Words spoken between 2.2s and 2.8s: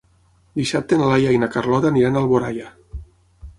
Alboraia.